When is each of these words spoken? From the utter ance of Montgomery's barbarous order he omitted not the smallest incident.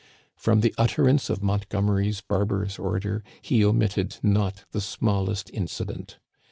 From 0.35 0.61
the 0.61 0.73
utter 0.79 1.07
ance 1.07 1.29
of 1.29 1.43
Montgomery's 1.43 2.21
barbarous 2.21 2.79
order 2.79 3.23
he 3.39 3.63
omitted 3.63 4.17
not 4.23 4.63
the 4.71 4.81
smallest 4.81 5.51
incident. 5.53 6.17